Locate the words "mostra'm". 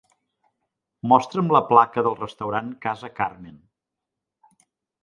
1.11-1.53